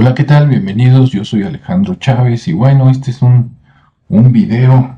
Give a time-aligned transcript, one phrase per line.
[0.00, 0.48] Hola, ¿qué tal?
[0.48, 3.56] Bienvenidos, yo soy Alejandro Chávez y bueno, este es un,
[4.08, 4.96] un video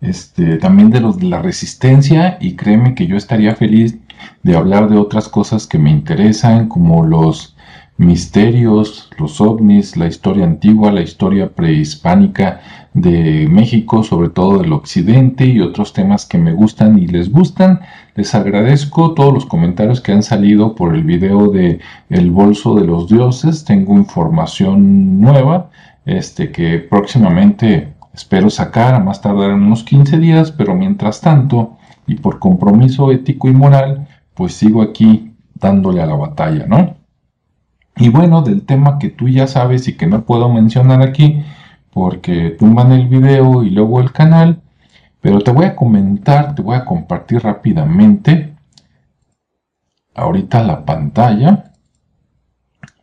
[0.00, 3.98] este, también de los de la resistencia y créeme que yo estaría feliz
[4.44, 7.56] de hablar de otras cosas que me interesan como los
[7.96, 12.60] misterios, los ovnis, la historia antigua, la historia prehispánica
[12.94, 17.80] de México, sobre todo del occidente y otros temas que me gustan y les gustan.
[18.14, 22.84] Les agradezco todos los comentarios que han salido por el video de El bolso de
[22.84, 23.64] los dioses.
[23.64, 25.70] Tengo información nueva,
[26.04, 31.78] este que próximamente espero sacar, a más tardar en unos 15 días, pero mientras tanto,
[32.06, 37.01] y por compromiso ético y moral, pues sigo aquí dándole a la batalla, ¿no?
[37.96, 41.42] Y bueno, del tema que tú ya sabes y que no puedo mencionar aquí,
[41.92, 44.60] porque tumban el video y luego el canal,
[45.20, 48.54] pero te voy a comentar, te voy a compartir rápidamente
[50.14, 51.72] ahorita la pantalla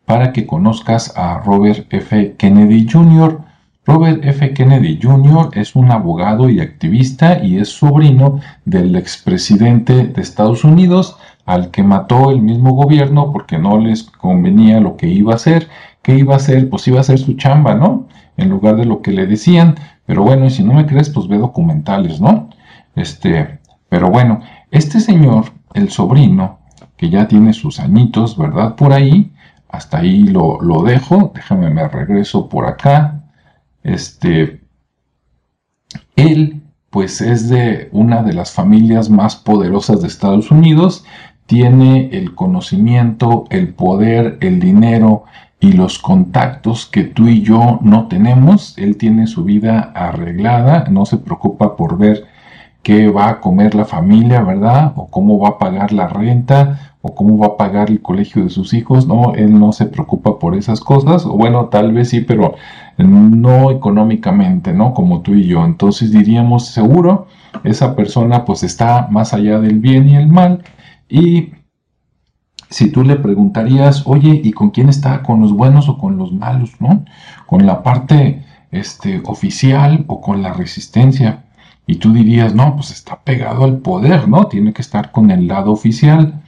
[0.06, 2.36] para que conozcas a Robert F.
[2.38, 3.42] Kennedy Jr.
[3.86, 4.54] Robert F.
[4.54, 5.50] Kennedy Jr.
[5.54, 11.18] es un abogado y activista y es sobrino del expresidente de Estados Unidos
[11.50, 15.68] al que mató el mismo gobierno porque no les convenía lo que iba a hacer.
[16.04, 16.70] ¿Qué iba a hacer?
[16.70, 18.08] Pues iba a hacer su chamba, ¿no?
[18.38, 19.74] En lugar de lo que le decían.
[20.06, 22.50] Pero bueno, y si no me crees, pues ve documentales, ¿no?
[22.96, 23.58] Este,
[23.90, 26.60] pero bueno, este señor, el sobrino,
[26.98, 28.76] que ya tiene sus añitos, ¿verdad?
[28.76, 29.32] Por ahí,
[29.70, 31.32] hasta ahí lo, lo dejo.
[31.34, 33.24] Déjame, me regreso por acá.
[33.82, 34.62] Este,
[36.16, 41.06] él, pues es de una de las familias más poderosas de Estados Unidos
[41.50, 45.24] tiene el conocimiento, el poder, el dinero
[45.60, 48.78] y los contactos que tú y yo no tenemos.
[48.78, 52.28] Él tiene su vida arreglada, no se preocupa por ver
[52.84, 54.94] qué va a comer la familia, ¿verdad?
[54.96, 58.52] O cómo va a pagar la renta, o cómo va a pagar el colegio de
[58.52, 59.34] sus hijos, ¿no?
[59.34, 62.54] Él no se preocupa por esas cosas, o bueno, tal vez sí, pero
[62.98, 64.94] no económicamente, ¿no?
[64.94, 65.66] Como tú y yo.
[65.66, 67.26] Entonces diríamos, seguro,
[67.64, 70.62] esa persona pues está más allá del bien y el mal
[71.10, 71.54] y
[72.70, 75.24] si tú le preguntarías, oye, ¿y con quién está?
[75.24, 76.72] ¿Con los buenos o con los malos?
[76.80, 77.04] ¿No?
[77.48, 81.46] ¿Con la parte este, oficial o con la resistencia?
[81.88, 84.46] Y tú dirías, no, pues está pegado al poder, ¿no?
[84.46, 86.44] Tiene que estar con el lado oficial.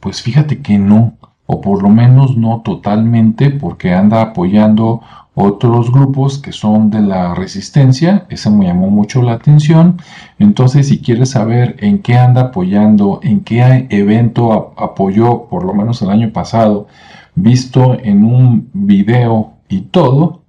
[0.00, 1.14] Pues fíjate que no,
[1.46, 5.00] o por lo menos no totalmente, porque anda apoyando
[5.34, 9.96] otros grupos que son de la resistencia, ese me llamó mucho la atención.
[10.38, 16.02] Entonces, si quieres saber en qué anda apoyando, en qué evento apoyó, por lo menos
[16.02, 16.86] el año pasado,
[17.34, 20.42] visto en un video y todo,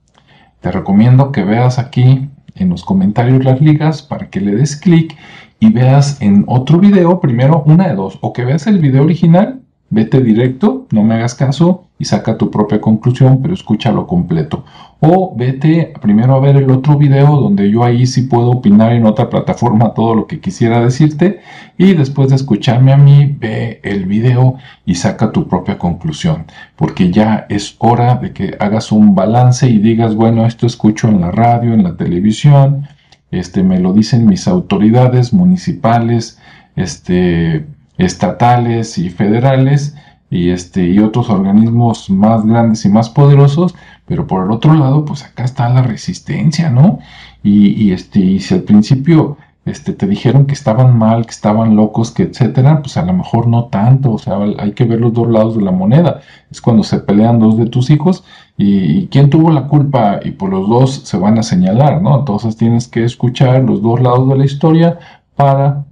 [0.59, 5.17] te recomiendo que veas aquí en los comentarios las ligas para que le des clic
[5.59, 9.62] y veas en otro video, primero una de dos, o que veas el video original
[9.93, 14.65] Vete directo, no me hagas caso y saca tu propia conclusión, pero escúchalo completo.
[14.99, 19.05] O vete primero a ver el otro video donde yo ahí sí puedo opinar en
[19.05, 21.41] otra plataforma todo lo que quisiera decirte
[21.77, 27.11] y después de escucharme a mí, ve el video y saca tu propia conclusión, porque
[27.11, 31.29] ya es hora de que hagas un balance y digas, bueno, esto escucho en la
[31.29, 32.87] radio, en la televisión,
[33.29, 36.39] este me lo dicen mis autoridades municipales,
[36.75, 37.67] este
[37.97, 39.95] estatales y federales
[40.29, 45.05] y, este, y otros organismos más grandes y más poderosos, pero por el otro lado,
[45.05, 46.99] pues acá está la resistencia, ¿no?
[47.43, 51.75] Y, y este, y si al principio este, te dijeron que estaban mal, que estaban
[51.75, 55.13] locos, que etcétera, pues a lo mejor no tanto, o sea, hay que ver los
[55.13, 56.19] dos lados de la moneda.
[56.51, 58.25] Es cuando se pelean dos de tus hijos
[58.57, 62.19] y, y quién tuvo la culpa y por los dos se van a señalar, ¿no?
[62.19, 64.99] Entonces tienes que escuchar los dos lados de la historia
[65.35, 65.85] para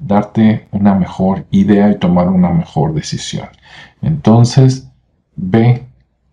[0.00, 3.48] darte una mejor idea y tomar una mejor decisión.
[4.02, 4.90] Entonces,
[5.36, 5.86] ve,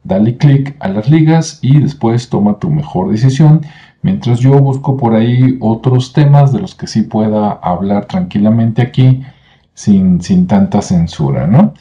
[0.04, 3.62] dale clic a las ligas y después toma tu mejor decisión.
[4.02, 9.24] Mientras yo busco por ahí otros temas de los que sí pueda hablar tranquilamente aquí
[9.74, 11.74] sin, sin tanta censura, ¿no?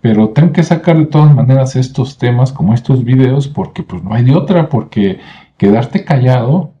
[0.00, 4.14] Pero tengo que sacar de todas maneras estos temas como estos videos porque pues no
[4.14, 5.20] hay de otra, porque
[5.58, 6.72] quedarte callado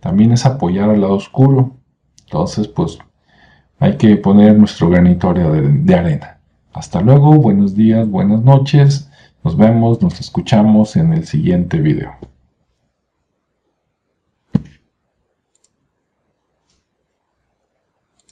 [0.00, 1.76] también es apoyar al lado oscuro.
[2.24, 2.98] Entonces, pues
[3.78, 6.38] hay que poner nuestro granito de, arena.
[6.72, 9.10] Hasta luego, buenos días, buenas noches.
[9.42, 12.33] Nos vemos, nos escuchamos en el siguiente video.